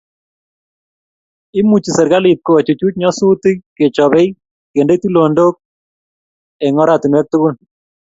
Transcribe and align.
Imuchi 1.59 1.89
serkalit 1.97 2.39
kochuchuch 2.45 2.95
nyasutik 2.99 3.57
kechobei 3.77 4.27
kende 4.73 4.95
tulonok 5.01 5.55
eng 6.65 6.79
oratinwek 6.83 7.25
tugul 7.31 7.53